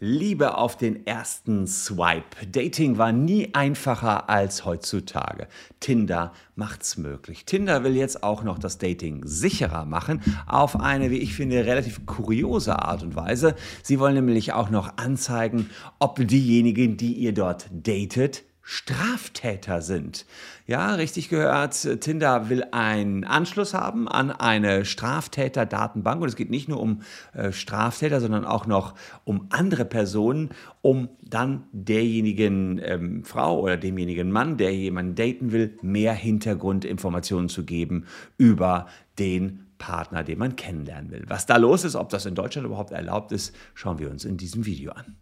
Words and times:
Liebe 0.00 0.56
auf 0.56 0.76
den 0.76 1.06
ersten 1.06 1.66
Swipe. 1.66 2.46
Dating 2.50 2.98
war 2.98 3.12
nie 3.12 3.54
einfacher 3.54 4.28
als 4.28 4.64
heutzutage. 4.64 5.46
Tinder 5.80 6.32
macht's 6.56 6.96
möglich. 6.96 7.44
Tinder 7.44 7.84
will 7.84 7.94
jetzt 7.94 8.22
auch 8.22 8.42
noch 8.42 8.58
das 8.58 8.78
Dating 8.78 9.22
sicherer 9.24 9.84
machen, 9.84 10.20
auf 10.46 10.80
eine, 10.80 11.10
wie 11.10 11.18
ich 11.18 11.34
finde, 11.34 11.64
relativ 11.64 12.06
kuriose 12.06 12.78
Art 12.78 13.02
und 13.02 13.14
Weise. 13.14 13.54
Sie 13.82 13.98
wollen 14.00 14.14
nämlich 14.14 14.52
auch 14.52 14.70
noch 14.70 14.96
anzeigen, 14.96 15.70
ob 15.98 16.16
diejenigen, 16.26 16.96
die 16.96 17.12
ihr 17.14 17.32
dort 17.32 17.68
datet, 17.72 18.44
Straftäter 18.66 19.82
sind. 19.82 20.24
Ja, 20.66 20.94
richtig 20.94 21.28
gehört, 21.28 22.00
Tinder 22.00 22.48
will 22.48 22.64
einen 22.72 23.24
Anschluss 23.24 23.74
haben 23.74 24.08
an 24.08 24.30
eine 24.30 24.86
Straftäterdatenbank 24.86 26.22
und 26.22 26.28
es 26.28 26.36
geht 26.36 26.48
nicht 26.48 26.70
nur 26.70 26.80
um 26.80 27.02
äh, 27.34 27.52
Straftäter, 27.52 28.22
sondern 28.22 28.46
auch 28.46 28.66
noch 28.66 28.94
um 29.24 29.48
andere 29.50 29.84
Personen, 29.84 30.48
um 30.80 31.10
dann 31.20 31.64
derjenigen 31.72 32.80
ähm, 32.82 33.22
Frau 33.24 33.60
oder 33.60 33.76
demjenigen 33.76 34.32
Mann, 34.32 34.56
der 34.56 34.74
jemanden 34.74 35.14
daten 35.14 35.52
will, 35.52 35.76
mehr 35.82 36.14
Hintergrundinformationen 36.14 37.50
zu 37.50 37.64
geben 37.64 38.06
über 38.38 38.86
den 39.18 39.66
Partner, 39.76 40.24
den 40.24 40.38
man 40.38 40.56
kennenlernen 40.56 41.10
will. 41.10 41.24
Was 41.28 41.44
da 41.44 41.58
los 41.58 41.84
ist, 41.84 41.96
ob 41.96 42.08
das 42.08 42.24
in 42.24 42.34
Deutschland 42.34 42.64
überhaupt 42.64 42.92
erlaubt 42.92 43.30
ist, 43.32 43.54
schauen 43.74 43.98
wir 43.98 44.10
uns 44.10 44.24
in 44.24 44.38
diesem 44.38 44.64
Video 44.64 44.92
an. 44.92 45.16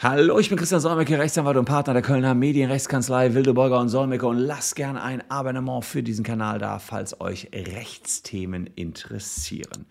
Hallo, 0.00 0.38
ich 0.38 0.48
bin 0.48 0.56
Christian 0.56 0.80
Solmecke, 0.80 1.18
Rechtsanwalt 1.18 1.56
und 1.56 1.64
Partner 1.64 1.92
der 1.92 2.02
Kölner 2.02 2.32
Medienrechtskanzlei 2.32 3.34
Wildeborger 3.34 3.80
und 3.80 3.88
Solmecke 3.88 4.28
und 4.28 4.38
lasst 4.38 4.76
gerne 4.76 5.02
ein 5.02 5.28
Abonnement 5.28 5.84
für 5.84 6.04
diesen 6.04 6.24
Kanal 6.24 6.60
da, 6.60 6.78
falls 6.78 7.20
euch 7.20 7.48
Rechtsthemen 7.52 8.70
interessieren. 8.76 9.86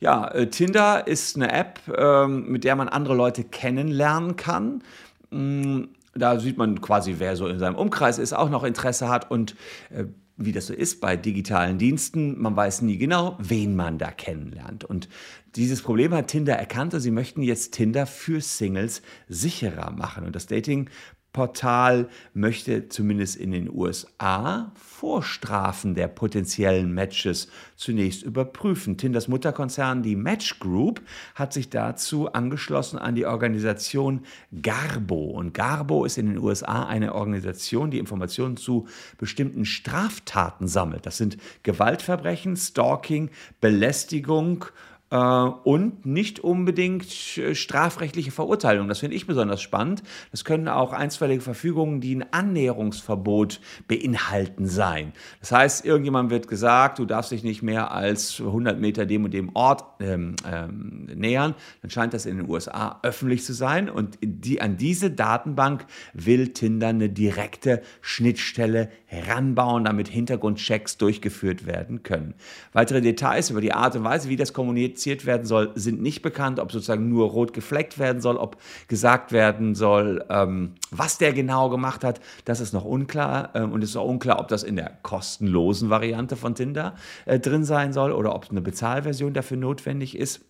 Ja, 0.00 0.26
äh, 0.32 0.48
Tinder 0.48 1.06
ist 1.06 1.36
eine 1.36 1.52
App, 1.52 1.78
ähm, 1.96 2.50
mit 2.50 2.64
der 2.64 2.74
man 2.74 2.88
andere 2.88 3.14
Leute 3.14 3.44
kennenlernen 3.44 4.34
kann. 4.34 4.82
Mm, 5.30 5.84
da 6.12 6.40
sieht 6.40 6.58
man 6.58 6.80
quasi, 6.80 7.14
wer 7.18 7.36
so 7.36 7.46
in 7.46 7.60
seinem 7.60 7.76
Umkreis 7.76 8.18
ist, 8.18 8.32
auch 8.32 8.50
noch 8.50 8.64
Interesse 8.64 9.08
hat 9.08 9.30
und 9.30 9.54
äh, 9.90 10.06
wie 10.36 10.52
das 10.52 10.66
so 10.66 10.74
ist 10.74 11.00
bei 11.00 11.16
digitalen 11.16 11.78
Diensten, 11.78 12.38
man 12.40 12.56
weiß 12.56 12.82
nie 12.82 12.98
genau, 12.98 13.38
wen 13.40 13.74
man 13.74 13.98
da 13.98 14.10
kennenlernt. 14.10 14.84
Und 14.84 15.08
dieses 15.54 15.82
Problem 15.82 16.12
hat 16.12 16.28
Tinder 16.28 16.54
erkannt 16.54 16.92
und 16.92 17.00
sie 17.00 17.10
möchten 17.10 17.42
jetzt 17.42 17.72
Tinder 17.72 18.06
für 18.06 18.40
Singles 18.40 19.02
sicherer 19.28 19.90
machen. 19.90 20.24
Und 20.24 20.36
das 20.36 20.46
Dating 20.46 20.90
Portal 21.36 22.08
möchte 22.32 22.88
zumindest 22.88 23.36
in 23.36 23.50
den 23.50 23.70
USA 23.70 24.72
Vorstrafen 24.74 25.94
der 25.94 26.08
potenziellen 26.08 26.94
Matches 26.94 27.48
zunächst 27.76 28.22
überprüfen. 28.22 28.96
Tinders 28.96 29.28
Mutterkonzern, 29.28 30.02
die 30.02 30.16
Match 30.16 30.58
Group, 30.60 31.02
hat 31.34 31.52
sich 31.52 31.68
dazu 31.68 32.32
angeschlossen 32.32 32.98
an 32.98 33.16
die 33.16 33.26
Organisation 33.26 34.22
Garbo. 34.62 35.26
Und 35.32 35.52
Garbo 35.52 36.06
ist 36.06 36.16
in 36.16 36.28
den 36.28 36.38
USA 36.38 36.86
eine 36.86 37.14
Organisation, 37.14 37.90
die 37.90 37.98
Informationen 37.98 38.56
zu 38.56 38.86
bestimmten 39.18 39.66
Straftaten 39.66 40.66
sammelt. 40.66 41.04
Das 41.04 41.18
sind 41.18 41.36
Gewaltverbrechen, 41.64 42.56
Stalking, 42.56 43.28
Belästigung, 43.60 44.64
und 45.08 46.04
nicht 46.04 46.40
unbedingt 46.40 47.04
strafrechtliche 47.04 48.32
Verurteilungen. 48.32 48.88
Das 48.88 48.98
finde 48.98 49.14
ich 49.14 49.26
besonders 49.26 49.62
spannend. 49.62 50.02
Das 50.32 50.44
können 50.44 50.66
auch 50.66 50.92
einstweilige 50.92 51.42
Verfügungen, 51.42 52.00
die 52.00 52.16
ein 52.16 52.24
Annäherungsverbot 52.32 53.60
beinhalten 53.86 54.66
sein. 54.66 55.12
Das 55.38 55.52
heißt, 55.52 55.84
irgendjemand 55.84 56.30
wird 56.30 56.48
gesagt, 56.48 56.98
du 56.98 57.04
darfst 57.04 57.30
dich 57.30 57.44
nicht 57.44 57.62
mehr 57.62 57.92
als 57.92 58.40
100 58.40 58.80
Meter 58.80 59.06
dem 59.06 59.24
und 59.24 59.32
dem 59.32 59.54
Ort 59.54 59.84
ähm, 60.00 60.34
ähm, 60.44 61.06
nähern. 61.14 61.54
Dann 61.82 61.90
scheint 61.90 62.12
das 62.12 62.26
in 62.26 62.38
den 62.38 62.50
USA 62.50 62.98
öffentlich 63.04 63.44
zu 63.44 63.52
sein. 63.52 63.88
Und 63.88 64.18
die, 64.20 64.60
an 64.60 64.76
diese 64.76 65.12
Datenbank 65.12 65.86
will 66.14 66.48
Tinder 66.48 66.88
eine 66.88 67.08
direkte 67.10 67.80
Schnittstelle 68.00 68.90
heranbauen, 69.04 69.84
damit 69.84 70.08
Hintergrundchecks 70.08 70.98
durchgeführt 70.98 71.64
werden 71.64 72.02
können. 72.02 72.34
Weitere 72.72 73.00
Details 73.00 73.50
über 73.50 73.60
die 73.60 73.72
Art 73.72 73.94
und 73.94 74.02
Weise, 74.02 74.28
wie 74.28 74.36
das 74.36 74.52
kommuniziert 74.52 74.95
kommuniziert 74.96 75.26
werden 75.26 75.46
soll, 75.46 75.72
sind 75.74 76.00
nicht 76.00 76.22
bekannt, 76.22 76.58
ob 76.58 76.72
sozusagen 76.72 77.08
nur 77.08 77.28
rot 77.28 77.52
gefleckt 77.52 77.98
werden 77.98 78.22
soll, 78.22 78.36
ob 78.36 78.56
gesagt 78.88 79.30
werden 79.30 79.74
soll, 79.74 80.24
ähm, 80.30 80.74
was 80.90 81.18
der 81.18 81.32
genau 81.32 81.68
gemacht 81.68 82.02
hat, 82.02 82.20
das 82.46 82.60
ist 82.60 82.72
noch 82.72 82.84
unklar. 82.84 83.50
Ähm, 83.54 83.72
und 83.72 83.84
es 83.84 83.90
ist 83.90 83.96
auch 83.96 84.08
unklar, 84.08 84.40
ob 84.40 84.48
das 84.48 84.62
in 84.62 84.76
der 84.76 84.98
kostenlosen 85.02 85.90
Variante 85.90 86.36
von 86.36 86.54
Tinder 86.54 86.94
äh, 87.26 87.38
drin 87.38 87.64
sein 87.64 87.92
soll 87.92 88.12
oder 88.12 88.34
ob 88.34 88.50
eine 88.50 88.62
Bezahlversion 88.62 89.34
dafür 89.34 89.58
notwendig 89.58 90.16
ist. 90.16 90.40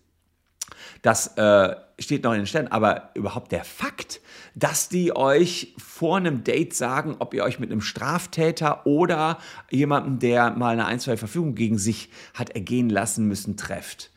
Das 1.01 1.37
äh, 1.37 1.75
steht 1.99 2.23
noch 2.23 2.31
in 2.31 2.39
den 2.39 2.47
Sternen, 2.47 2.69
aber 2.69 3.11
überhaupt 3.13 3.51
der 3.51 3.63
Fakt, 3.63 4.21
dass 4.55 4.89
die 4.89 5.15
euch 5.15 5.75
vor 5.77 6.17
einem 6.17 6.43
Date 6.43 6.73
sagen, 6.73 7.15
ob 7.19 7.33
ihr 7.33 7.43
euch 7.43 7.59
mit 7.59 7.71
einem 7.71 7.81
Straftäter 7.81 8.85
oder 8.85 9.37
jemandem, 9.69 10.19
der 10.19 10.51
mal 10.51 10.73
eine 10.73 10.85
ein, 10.85 10.99
zwei 10.99 11.17
Verfügung 11.17 11.55
gegen 11.55 11.77
sich 11.77 12.09
hat 12.33 12.51
ergehen 12.51 12.89
lassen 12.89 13.27
müssen, 13.27 13.57
trefft 13.57 14.11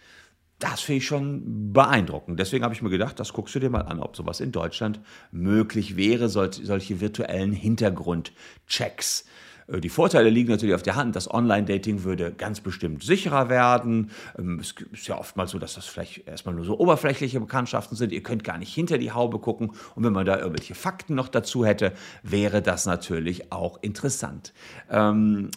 das 0.61 0.81
finde 0.81 0.99
ich 0.99 1.07
schon 1.07 1.73
beeindruckend. 1.73 2.39
Deswegen 2.39 2.63
habe 2.65 2.75
ich 2.75 2.83
mir 2.83 2.91
gedacht, 2.91 3.19
das 3.19 3.33
guckst 3.33 3.55
du 3.55 3.59
dir 3.59 3.71
mal 3.71 3.83
an, 3.83 3.99
ob 3.99 4.17
sowas 4.17 4.41
in 4.41 4.53
Deutschland 4.53 5.01
möglich 5.33 5.97
wäre, 5.97 6.29
solche 6.29 7.01
virtuellen 7.01 7.53
Hintergrundchecks. 7.53 9.25
Äh, 9.67 9.81
die 9.81 9.89
Vorteile 9.89 10.31
liegen 10.31 10.51
natürlich 10.51 10.75
auf 10.75 10.83
der 10.83 10.97
Hand. 10.97 11.17
Das 11.17 11.33
Online-Dating 11.33 12.05
würde 12.05 12.33
ganz 12.33 12.61
bestimmt 12.61 13.03
sicherer 13.03 13.49
werden. 13.49 14.11
Ähm, 14.39 14.61
es 14.61 14.75
ist 14.93 15.09
ja 15.09 15.19
oftmals 15.19 15.53
so, 15.53 15.59
dass 15.59 15.75
das 15.75 15.87
vielleicht 15.87 16.27
erstmal 16.29 16.55
nur 16.55 16.65
so 16.65 16.79
oberflächliche 16.79 17.41
Bekanntschaften 17.41 17.97
sind. 17.97 18.13
Ihr 18.13 18.23
könnt 18.23 18.45
gar 18.45 18.59
nicht 18.59 18.75
hinter 18.75 18.99
die 18.99 19.13
Haube 19.13 19.39
gucken. 19.39 19.73
Und 19.95 20.05
wenn 20.05 20.13
man 20.13 20.27
da 20.27 20.39
irgendwelche 20.39 20.75
Fakten 20.75 21.15
noch 21.15 21.29
dazu 21.29 21.65
hätte, 21.65 21.93
wäre 22.23 22.63
das 22.63 22.87
natürlich 22.87 23.53
auch 23.53 23.79
interessant. 23.83 24.53
Ähm, 24.91 25.51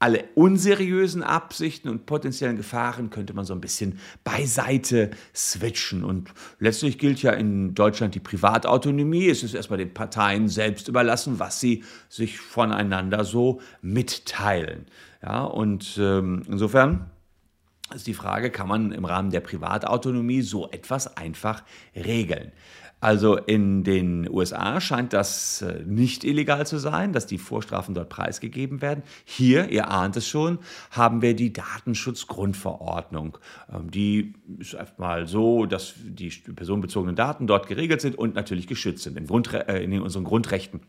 alle 0.00 0.24
unseriösen 0.34 1.22
Absichten 1.22 1.88
und 1.88 2.06
potenziellen 2.06 2.56
Gefahren 2.56 3.10
könnte 3.10 3.34
man 3.34 3.44
so 3.44 3.52
ein 3.52 3.60
bisschen 3.60 3.98
beiseite 4.22 5.10
switchen. 5.34 6.04
Und 6.04 6.32
letztlich 6.60 6.98
gilt 6.98 7.20
ja 7.22 7.32
in 7.32 7.74
Deutschland 7.74 8.14
die 8.14 8.20
Privatautonomie. 8.20 9.28
Es 9.28 9.42
ist 9.42 9.54
erstmal 9.54 9.78
den 9.78 9.94
Parteien 9.94 10.48
selbst 10.48 10.88
überlassen, 10.88 11.40
was 11.40 11.58
sie 11.58 11.82
sich 12.08 12.38
voneinander 12.38 13.24
so 13.24 13.60
mitteilen. 13.82 14.86
Ja, 15.20 15.42
und 15.42 15.98
ähm, 16.00 16.42
insofern 16.48 17.10
ist 17.92 18.06
die 18.06 18.14
Frage, 18.14 18.50
kann 18.50 18.68
man 18.68 18.92
im 18.92 19.04
Rahmen 19.04 19.30
der 19.30 19.40
Privatautonomie 19.40 20.42
so 20.42 20.70
etwas 20.70 21.16
einfach 21.16 21.64
regeln? 21.96 22.52
Also 23.00 23.36
in 23.36 23.84
den 23.84 24.28
USA 24.28 24.80
scheint 24.80 25.12
das 25.12 25.62
äh, 25.62 25.84
nicht 25.84 26.24
illegal 26.24 26.66
zu 26.66 26.78
sein, 26.78 27.12
dass 27.12 27.26
die 27.26 27.38
Vorstrafen 27.38 27.94
dort 27.94 28.08
preisgegeben 28.08 28.82
werden. 28.82 29.04
Hier, 29.24 29.68
ihr 29.70 29.88
ahnt 29.88 30.16
es 30.16 30.26
schon, 30.26 30.58
haben 30.90 31.22
wir 31.22 31.34
die 31.34 31.52
Datenschutzgrundverordnung. 31.52 33.38
Ähm, 33.72 33.90
die 33.90 34.34
ist 34.58 34.74
erstmal 34.74 35.28
so, 35.28 35.66
dass 35.66 35.94
die 35.96 36.30
personenbezogenen 36.30 37.14
Daten 37.14 37.46
dort 37.46 37.68
geregelt 37.68 38.00
sind 38.00 38.18
und 38.18 38.34
natürlich 38.34 38.66
geschützt 38.66 39.04
sind 39.04 39.16
in, 39.16 39.26
Grundre 39.26 39.68
äh, 39.68 39.84
in 39.84 40.00
unseren 40.00 40.24
Grundrechten 40.24 40.80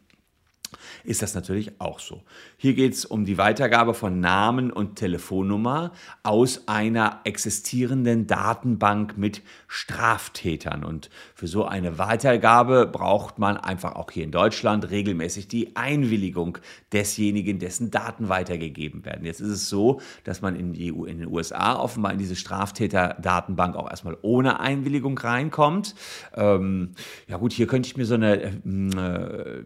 ist 1.03 1.21
das 1.21 1.35
natürlich 1.35 1.79
auch 1.79 1.99
so. 1.99 2.23
Hier 2.57 2.73
geht 2.73 2.93
es 2.93 3.05
um 3.05 3.25
die 3.25 3.37
Weitergabe 3.37 3.93
von 3.93 4.19
Namen 4.19 4.71
und 4.71 4.95
Telefonnummer 4.95 5.91
aus 6.23 6.67
einer 6.67 7.21
existierenden 7.23 8.27
Datenbank 8.27 9.17
mit 9.17 9.41
Straftätern. 9.67 10.83
Und 10.83 11.09
für 11.35 11.47
so 11.47 11.65
eine 11.65 11.97
Weitergabe 11.97 12.85
braucht 12.85 13.39
man 13.39 13.57
einfach 13.57 13.95
auch 13.95 14.11
hier 14.11 14.23
in 14.23 14.31
Deutschland 14.31 14.89
regelmäßig 14.89 15.47
die 15.47 15.75
Einwilligung 15.75 16.57
desjenigen, 16.91 17.59
dessen 17.59 17.91
Daten 17.91 18.29
weitergegeben 18.29 19.05
werden. 19.05 19.25
Jetzt 19.25 19.41
ist 19.41 19.49
es 19.49 19.69
so, 19.69 20.01
dass 20.23 20.41
man 20.41 20.55
in, 20.55 20.73
die, 20.73 20.87
in 20.87 21.19
den 21.19 21.27
USA 21.27 21.75
offenbar 21.79 22.11
in 22.13 22.19
diese 22.19 22.35
Straftäterdatenbank 22.35 23.75
auch 23.75 23.89
erstmal 23.89 24.17
ohne 24.21 24.59
Einwilligung 24.59 25.17
reinkommt. 25.17 25.95
Ähm, 26.35 26.91
ja 27.27 27.37
gut, 27.37 27.53
hier 27.53 27.67
könnte 27.67 27.87
ich 27.87 27.97
mir 27.97 28.05
so 28.05 28.15
eine 28.15 28.41
äh, 28.41 29.63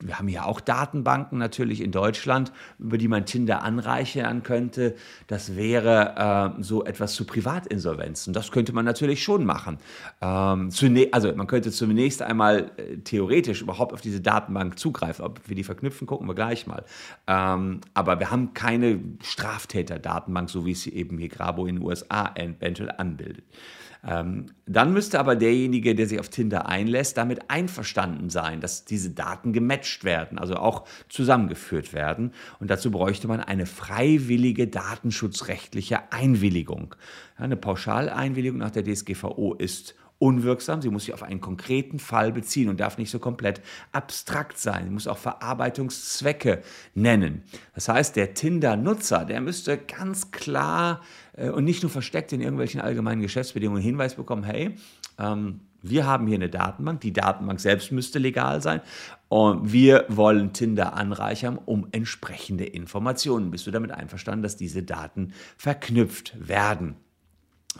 wir 0.00 0.18
haben 0.18 0.28
ja 0.28 0.44
auch 0.44 0.60
Datenbanken 0.60 1.38
natürlich 1.38 1.80
in 1.80 1.90
Deutschland, 1.90 2.52
über 2.78 2.98
die 2.98 3.08
man 3.08 3.26
Tinder 3.26 3.62
anreichern 3.62 4.44
könnte. 4.44 4.94
Das 5.26 5.56
wäre 5.56 6.54
äh, 6.56 6.62
so 6.62 6.84
etwas 6.84 7.14
zu 7.14 7.24
Privatinsolvenzen. 7.24 8.32
Das 8.32 8.52
könnte 8.52 8.72
man 8.72 8.84
natürlich 8.84 9.24
schon 9.24 9.44
machen. 9.44 9.78
Ähm, 10.20 10.70
also 11.10 11.34
man 11.34 11.46
könnte 11.48 11.72
zunächst 11.72 12.22
einmal 12.22 12.70
äh, 12.76 12.98
theoretisch 12.98 13.60
überhaupt 13.60 13.92
auf 13.92 14.00
diese 14.00 14.20
Datenbank 14.20 14.78
zugreifen. 14.78 15.24
Ob 15.24 15.40
wir 15.48 15.56
die 15.56 15.64
verknüpfen, 15.64 16.06
gucken 16.06 16.28
wir 16.28 16.34
gleich 16.34 16.68
mal. 16.68 16.84
Ähm, 17.26 17.80
aber 17.94 18.20
wir 18.20 18.30
haben 18.30 18.54
keine 18.54 19.00
Straftäter-Datenbank, 19.22 20.48
so 20.48 20.64
wie 20.64 20.72
es 20.72 20.86
eben 20.86 21.18
hier 21.18 21.28
Grabo 21.28 21.66
in 21.66 21.76
den 21.76 21.84
USA 21.84 22.32
eventuell 22.36 22.92
anbildet. 22.96 23.44
Ähm, 24.06 24.46
dann 24.66 24.92
müsste 24.92 25.18
aber 25.18 25.34
derjenige, 25.34 25.94
der 25.94 26.06
sich 26.06 26.20
auf 26.20 26.28
Tinder 26.28 26.68
einlässt, 26.68 27.16
damit 27.16 27.50
einverstanden 27.50 28.30
sein, 28.30 28.60
dass 28.60 28.84
diese 28.84 29.10
Daten 29.10 29.52
gematcht 29.52 29.87
werden, 30.02 30.38
also 30.38 30.56
auch 30.56 30.86
zusammengeführt 31.08 31.92
werden. 31.92 32.32
Und 32.60 32.70
dazu 32.70 32.90
bräuchte 32.90 33.28
man 33.28 33.40
eine 33.40 33.66
freiwillige 33.66 34.66
datenschutzrechtliche 34.68 36.12
Einwilligung. 36.12 36.94
Eine 37.36 37.56
Pauschaleinwilligung 37.56 38.58
nach 38.58 38.70
der 38.70 38.84
DSGVO 38.84 39.54
ist 39.54 39.94
unwirksam. 40.18 40.82
Sie 40.82 40.90
muss 40.90 41.04
sich 41.04 41.14
auf 41.14 41.22
einen 41.22 41.40
konkreten 41.40 41.98
Fall 41.98 42.32
beziehen 42.32 42.68
und 42.68 42.80
darf 42.80 42.98
nicht 42.98 43.10
so 43.10 43.18
komplett 43.18 43.60
abstrakt 43.92 44.58
sein. 44.58 44.84
Sie 44.84 44.90
muss 44.90 45.06
auch 45.06 45.18
Verarbeitungszwecke 45.18 46.62
nennen. 46.94 47.42
Das 47.74 47.88
heißt, 47.88 48.16
der 48.16 48.34
Tinder-Nutzer, 48.34 49.24
der 49.24 49.40
müsste 49.40 49.78
ganz 49.78 50.30
klar 50.30 51.02
äh, 51.34 51.50
und 51.50 51.64
nicht 51.64 51.82
nur 51.82 51.90
versteckt 51.90 52.32
in 52.32 52.40
irgendwelchen 52.40 52.80
allgemeinen 52.80 53.22
Geschäftsbedingungen 53.22 53.82
Hinweis 53.82 54.16
bekommen, 54.16 54.42
hey, 54.42 54.74
ähm, 55.18 55.60
wir 55.80 56.06
haben 56.06 56.26
hier 56.26 56.34
eine 56.34 56.48
Datenbank, 56.48 57.00
die 57.00 57.12
Datenbank 57.12 57.60
selbst 57.60 57.92
müsste 57.92 58.18
legal 58.18 58.60
sein 58.60 58.80
und 59.28 59.72
wir 59.72 60.06
wollen 60.08 60.52
Tinder 60.52 60.94
anreichern 60.94 61.56
um 61.56 61.86
entsprechende 61.92 62.64
Informationen. 62.64 63.52
Bist 63.52 63.66
du 63.66 63.70
damit 63.70 63.92
einverstanden, 63.92 64.42
dass 64.42 64.56
diese 64.56 64.82
Daten 64.82 65.32
verknüpft 65.56 66.34
werden? 66.36 66.96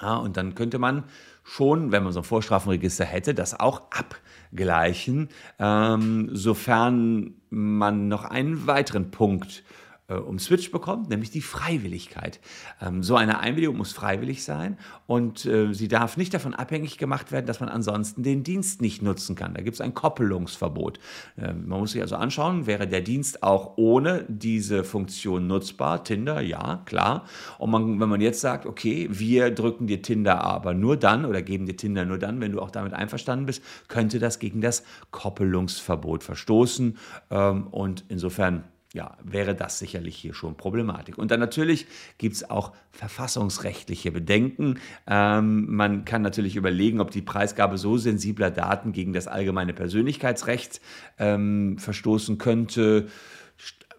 Ja, 0.01 0.17
und 0.17 0.37
dann 0.37 0.55
könnte 0.55 0.79
man 0.79 1.05
schon, 1.45 1.93
wenn 1.93 2.05
man 2.05 2.13
so 2.13 2.21
ein 2.21 2.25
Vorstrafenregister 2.25 3.05
hätte, 3.05 3.35
das 3.35 3.59
auch 3.59 3.83
abgleichen, 3.91 5.29
ähm, 5.59 6.31
sofern 6.33 7.35
man 7.51 8.09
noch 8.09 8.25
einen 8.25 8.67
weiteren 8.67 9.11
Punkt 9.11 9.59
äh, 9.59 9.88
umswitcht 10.15 10.73
bekommt, 10.73 11.11
nämlich 11.11 11.31
die 11.31 11.43
Freiwilligkeit. 11.43 12.41
Ähm, 12.81 13.03
so 13.03 13.17
eine 13.17 13.41
Einwilligung 13.41 13.77
muss 13.77 13.93
freiwillig 13.93 14.43
sein 14.43 14.79
und 15.07 15.45
äh, 15.45 15.75
sie 15.75 15.89
darf 15.89 16.17
nicht 16.17 16.33
davon 16.33 16.55
abhängig 16.55 16.97
gemacht 16.97 17.31
werden, 17.31 17.45
dass 17.45 17.61
man 17.61 17.69
ansonsten 17.69 18.23
den 18.23 18.43
Dienst 18.43 18.81
nicht 18.81 19.03
nutzen 19.03 19.37
kann. 19.37 19.53
Da 19.53 19.61
gibt 19.61 19.75
es 19.75 19.81
ein 19.83 19.93
Koppelungsverbot. 19.93 20.99
Äh, 21.37 21.53
man 21.53 21.81
muss 21.81 21.93
sich 21.93 22.01
also 22.01 22.17
anschauen, 22.17 22.67
wäre 22.67 22.89
der 22.89 23.03
Dienst 23.03 23.43
auch 23.43 23.75
ohne 23.77 24.25
diese 24.29 24.83
Funktion 24.83 25.47
nutzbar? 25.47 26.05
Tinder, 26.05 26.41
ja, 26.41 26.83
klar. 26.87 27.27
Und 27.59 27.71
man, 27.71 28.01
wenn 28.01 28.09
man 28.09 28.23
jetzt 28.23 28.41
sagt, 28.41 28.65
okay, 28.65 29.09
wir 29.11 29.51
drücken 29.51 29.87
dir 29.87 30.01
Tinder 30.01 30.41
aber 30.41 30.73
nur 30.73 30.97
dann 30.97 31.27
oder 31.27 31.43
geben 31.43 31.67
dir 31.67 31.77
Tinder 31.77 32.07
nur 32.07 32.19
dann, 32.19 32.41
wenn 32.41 32.53
du 32.53 32.61
auch 32.61 32.71
damit 32.71 32.95
einverstanden 32.95 33.45
bist, 33.45 33.63
könnte 33.89 34.19
das 34.19 34.39
gegen 34.39 34.63
das 34.63 34.85
Koppelungsverbot 35.11 36.25
verstoßen. 36.25 36.97
Ähm, 37.31 37.67
und 37.67 38.05
insofern 38.09 38.65
ja, 38.95 39.19
wäre 39.23 39.55
das 39.55 39.79
sicherlich 39.79 40.17
hier 40.17 40.33
schon 40.33 40.57
Problematik. 40.57 41.19
Und 41.19 41.31
dann 41.31 41.41
natürlich 41.41 41.87
gibt 42.17 42.37
es 42.37 42.49
auch 42.49 42.73
verfassungsrechtliche 42.91 44.11
Bedenken. 44.11 44.79
Ähm, 45.07 45.67
man 45.75 46.07
kann 46.07 46.23
natürlich 46.23 46.57
überlegen, 46.57 47.01
ob 47.01 47.11
die 47.11 47.21
Preisgabe 47.21 47.77
so 47.77 47.99
sensibler 47.99 48.51
Daten 48.51 48.93
gegen 48.93 49.13
das 49.13 49.27
allgemeine 49.27 49.75
Persönlichkeitsrecht 49.75 50.81
ähm, 51.19 51.77
verstoßen 51.79 52.39
könnte. 52.39 53.09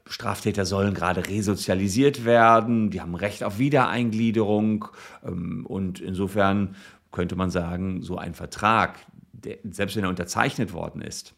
Straftäter 0.08 0.66
sollen 0.66 0.96
gerade 0.96 1.28
resozialisiert 1.28 2.26
werden, 2.26 2.90
die 2.90 3.00
haben 3.00 3.14
Recht 3.14 3.44
auf 3.44 3.60
Wiedereingliederung 3.60 4.86
ähm, 5.24 5.68
und 5.68 6.00
insofern 6.00 6.76
könnte 7.12 7.36
man 7.36 7.52
sagen, 7.52 8.02
so 8.02 8.18
ein 8.18 8.34
Vertrag, 8.34 8.98
der, 9.34 9.58
selbst 9.70 9.96
wenn 9.96 10.04
er 10.04 10.10
unterzeichnet 10.10 10.74
worden 10.74 11.04
ist, 11.04 11.36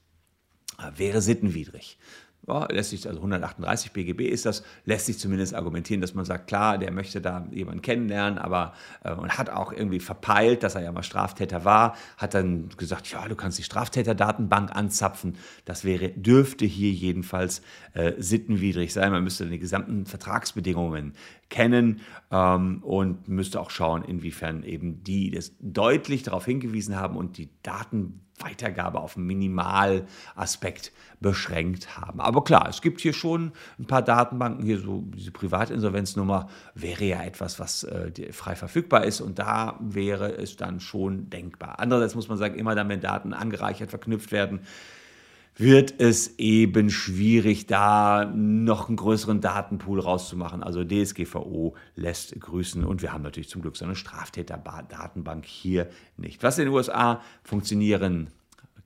äh, 0.79 0.97
wäre 0.97 1.21
sittenwidrig 1.21 1.97
ja, 2.47 2.65
lässt 2.71 2.89
sich, 2.89 3.07
also 3.07 3.19
138 3.19 3.91
BGB 3.91 4.21
ist 4.21 4.45
das, 4.45 4.63
lässt 4.85 5.05
sich 5.05 5.19
zumindest 5.19 5.53
argumentieren, 5.53 6.01
dass 6.01 6.13
man 6.15 6.25
sagt, 6.25 6.47
klar, 6.47 6.77
der 6.77 6.91
möchte 6.91 7.21
da 7.21 7.45
jemanden 7.51 7.81
kennenlernen, 7.81 8.39
aber 8.39 8.73
äh, 9.03 9.13
und 9.13 9.37
hat 9.37 9.49
auch 9.49 9.71
irgendwie 9.71 9.99
verpeilt, 9.99 10.63
dass 10.63 10.75
er 10.75 10.81
ja 10.81 10.91
mal 10.91 11.03
Straftäter 11.03 11.65
war, 11.65 11.95
hat 12.17 12.33
dann 12.33 12.69
gesagt, 12.77 13.11
ja, 13.11 13.27
du 13.27 13.35
kannst 13.35 13.59
die 13.59 13.63
Straftäterdatenbank 13.63 14.75
anzapfen. 14.75 15.37
Das 15.65 15.85
wäre, 15.85 16.09
dürfte 16.09 16.65
hier 16.65 16.91
jedenfalls 16.91 17.61
äh, 17.93 18.13
sittenwidrig 18.17 18.91
sein. 18.91 19.11
Man 19.11 19.23
müsste 19.23 19.45
die 19.47 19.59
gesamten 19.59 20.05
Vertragsbedingungen 20.05 21.13
kennen 21.51 22.01
ähm, 22.31 22.81
und 22.81 23.27
müsste 23.27 23.61
auch 23.61 23.69
schauen, 23.69 24.03
inwiefern 24.03 24.63
eben 24.63 25.03
die 25.03 25.29
das 25.29 25.51
deutlich 25.59 26.23
darauf 26.23 26.45
hingewiesen 26.45 26.95
haben 26.95 27.15
und 27.15 27.37
die 27.37 27.49
Datenweitergabe 27.61 28.99
auf 28.99 29.17
einen 29.17 29.27
Minimalaspekt 29.27 30.91
beschränkt 31.19 31.97
haben. 31.97 32.19
Aber 32.19 32.43
klar, 32.43 32.67
es 32.69 32.81
gibt 32.81 33.01
hier 33.01 33.13
schon 33.13 33.51
ein 33.77 33.85
paar 33.85 34.01
Datenbanken, 34.01 34.65
hier 34.65 34.79
so 34.79 35.03
diese 35.13 35.31
Privatinsolvenznummer 35.31 36.49
wäre 36.73 37.03
ja 37.03 37.21
etwas, 37.21 37.59
was 37.59 37.83
äh, 37.83 38.31
frei 38.31 38.55
verfügbar 38.55 39.03
ist 39.03 39.21
und 39.21 39.37
da 39.37 39.77
wäre 39.81 40.35
es 40.37 40.55
dann 40.55 40.79
schon 40.79 41.29
denkbar. 41.29 41.79
Andererseits 41.79 42.15
muss 42.15 42.29
man 42.29 42.39
sagen, 42.39 42.55
immer 42.55 42.73
dann, 42.73 42.89
wenn 42.89 43.01
Daten 43.01 43.33
angereichert 43.33 43.91
verknüpft 43.91 44.31
werden, 44.31 44.61
wird 45.55 45.99
es 45.99 46.39
eben 46.39 46.89
schwierig, 46.89 47.67
da 47.67 48.25
noch 48.25 48.87
einen 48.87 48.97
größeren 48.97 49.41
Datenpool 49.41 49.99
rauszumachen. 49.99 50.63
Also 50.63 50.83
DSGVO 50.83 51.75
lässt 51.95 52.39
grüßen 52.39 52.83
und 52.83 53.01
wir 53.01 53.13
haben 53.13 53.23
natürlich 53.23 53.49
zum 53.49 53.61
Glück 53.61 53.77
so 53.77 53.85
eine 53.85 53.95
Straftäterdatenbank 53.95 55.45
hier 55.45 55.89
nicht. 56.17 56.41
Was 56.43 56.57
in 56.57 56.65
den 56.65 56.73
USA 56.73 57.21
funktionieren 57.43 58.29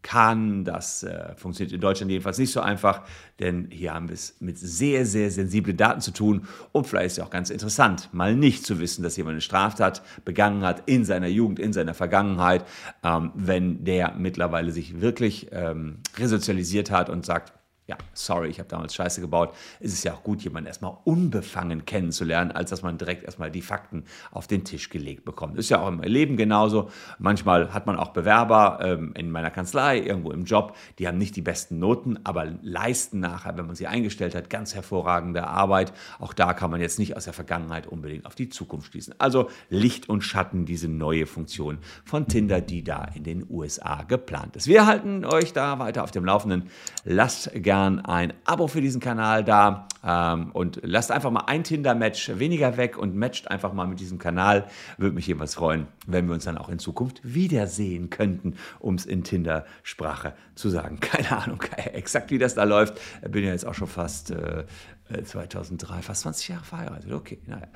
kann. 0.06 0.64
Das 0.64 1.02
äh, 1.02 1.36
funktioniert 1.36 1.74
in 1.74 1.82
Deutschland 1.82 2.12
jedenfalls 2.12 2.38
nicht 2.38 2.52
so 2.52 2.62
einfach, 2.62 3.02
denn 3.40 3.70
hier 3.72 3.94
haben 3.94 4.08
wir 4.08 4.14
es 4.14 4.36
mit 4.40 4.58
sehr, 4.60 5.04
sehr 5.06 5.32
sensiblen 5.32 5.76
Daten 5.76 6.00
zu 6.00 6.12
tun. 6.12 6.48
Und 6.72 6.86
vielleicht 6.86 7.08
ist 7.08 7.12
es 7.14 7.18
ja 7.18 7.24
auch 7.26 7.32
ganz 7.32 7.50
interessant, 7.50 8.10
mal 8.14 8.36
nicht 8.36 8.66
zu 8.66 8.80
wissen, 8.80 9.02
dass 9.02 9.18
jemand 9.18 9.34
eine 9.34 9.42
Straftat 9.42 10.04
begangen 10.24 10.64
hat 10.64 10.84
in 10.86 11.06
seiner 11.06 11.28
Jugend, 11.28 11.58
in 11.60 11.74
seiner 11.74 11.96
Vergangenheit, 11.96 12.66
ähm, 13.04 13.32
wenn 13.34 13.84
der 13.84 14.14
mittlerweile 14.16 14.72
sich 14.72 15.02
wirklich 15.02 15.48
ähm, 15.52 15.98
resozialisiert 16.18 16.92
hat 16.92 17.10
und 17.10 17.26
sagt, 17.26 17.54
ja, 17.88 17.98
sorry, 18.14 18.50
ich 18.50 18.58
habe 18.58 18.68
damals 18.68 18.96
Scheiße 18.96 19.22
gebaut. 19.22 19.54
Es 19.80 19.94
ist 19.94 20.04
ja 20.04 20.14
auch 20.14 20.24
gut, 20.24 20.42
jemanden 20.42 20.68
erstmal 20.68 20.98
unbefangen 21.04 21.86
kennenzulernen, 21.86 22.52
als 22.52 22.72
dass 22.72 22.82
man 22.82 22.98
direkt 22.98 23.24
erstmal 23.24 23.52
die 23.52 23.62
Fakten 23.62 24.06
auf 24.32 24.48
den 24.48 24.64
Tisch 24.64 24.90
gelegt 24.90 25.24
bekommt. 25.24 25.56
Ist 25.60 25.70
ja 25.70 25.82
auch 25.82 25.88
im 25.88 26.02
Leben 26.02 26.36
genauso. 26.36 26.90
Manchmal 27.20 27.76
hat 27.76 27.86
man 27.86 27.96
auch 27.98 28.10
Bewerber 28.10 28.80
ähm, 28.82 29.14
in 29.16 29.30
meiner 29.30 29.52
Kanzlei, 29.52 30.00
irgendwo 30.00 30.32
im 30.32 30.46
Job, 30.46 30.76
die 30.98 31.08
haben 31.08 31.20
nicht 31.20 31.36
die 31.36 31.44
besten 31.44 31.78
Noten, 31.78 32.20
aber 32.24 32.48
leisten 32.64 33.20
nachher, 33.20 33.56
wenn 33.56 33.68
man 33.68 33.76
sie 33.76 33.86
eingestellt 33.86 34.34
hat, 34.34 34.50
ganz 34.50 34.74
hervorragende 34.74 35.46
Arbeit. 35.46 35.94
Auch 36.18 36.34
da 36.34 36.54
kann 36.54 36.72
man 36.72 36.82
jetzt 36.82 36.98
nicht 36.98 37.16
aus 37.16 37.26
der 37.26 37.34
Vergangenheit 37.34 37.86
unbedingt 37.86 38.26
auf 38.26 38.34
die 38.34 38.50
Zukunft 38.50 38.88
schließen. 38.88 39.14
Also 39.20 39.48
Licht 39.70 40.10
und 40.10 40.22
Schatten, 40.22 40.66
diese 40.66 40.88
neue 40.88 41.28
Funktion 41.28 41.78
von 42.04 42.28
Tinder, 42.28 42.62
die 42.62 42.84
da 42.84 43.06
in 43.14 43.24
den 43.24 43.46
USA 43.48 44.02
geplant 44.02 44.56
ist. 44.56 44.66
Wir 44.66 44.88
halten 44.88 45.24
euch 45.24 45.54
da 45.54 45.78
weiter 45.78 46.04
auf 46.04 46.10
dem 46.10 46.26
Laufenden. 46.26 46.64
Lasst 47.04 47.52
gerne 47.54 47.75
gern 47.76 48.00
ein 48.06 48.34
Abo 48.46 48.68
für 48.68 48.80
diesen 48.80 49.02
Kanal 49.02 49.44
da 49.44 49.88
ähm, 50.04 50.52
und 50.52 50.80
lasst 50.84 51.12
einfach 51.12 51.30
mal 51.30 51.44
ein 51.48 51.64
Tinder-Match 51.64 52.32
weniger 52.36 52.78
weg 52.78 52.98
und 52.98 53.16
matcht 53.16 53.52
einfach 53.52 53.74
mal 53.74 53.86
mit 53.86 54.00
diesem 54.00 54.18
Kanal. 54.18 54.66
Würde 54.98 55.14
mich 55.14 55.28
jedenfalls 55.28 55.56
freuen, 55.56 55.88
wenn 56.08 56.28
wir 56.28 56.36
uns 56.36 56.46
dann 56.46 56.58
auch 56.58 56.70
in 56.70 56.80
Zukunft 56.80 57.20
wiedersehen 57.24 58.10
könnten, 58.10 58.56
um 58.80 58.96
es 58.96 59.06
in 59.06 59.24
Tinder-Sprache 59.24 60.34
zu 60.56 60.70
sagen. 60.70 61.00
Keine 61.02 61.38
Ahnung, 61.38 61.62
exakt 61.94 62.32
wie 62.32 62.38
das 62.38 62.56
da 62.56 62.64
läuft. 62.64 62.98
Bin 63.30 63.44
ja 63.44 63.52
jetzt 63.52 63.66
auch 63.66 63.74
schon 63.74 63.88
fast 63.88 64.32
äh, 64.32 64.64
2003, 65.10 66.00
äh, 66.00 66.02
fast 66.02 66.22
20 66.22 66.48
Jahre 66.50 66.64
verheiratet. 66.64 67.12
Okay, 67.12 67.40
naja. 67.46 67.68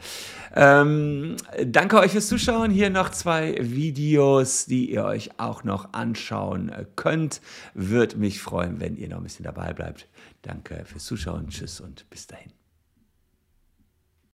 Ähm, 0.55 1.35
danke 1.65 1.99
euch 1.99 2.11
fürs 2.11 2.27
Zuschauen. 2.27 2.71
Hier 2.71 2.89
noch 2.89 3.09
zwei 3.09 3.55
Videos, 3.59 4.65
die 4.65 4.91
ihr 4.91 5.05
euch 5.05 5.39
auch 5.39 5.63
noch 5.63 5.93
anschauen 5.93 6.71
könnt. 6.95 7.41
Würde 7.73 8.17
mich 8.17 8.41
freuen, 8.41 8.79
wenn 8.79 8.97
ihr 8.97 9.09
noch 9.09 9.17
ein 9.17 9.23
bisschen 9.23 9.45
dabei 9.45 9.73
bleibt. 9.73 10.07
Danke 10.41 10.83
fürs 10.85 11.05
Zuschauen. 11.05 11.49
Tschüss 11.49 11.81
und 11.81 12.09
bis 12.09 12.27
dahin. 12.27 12.58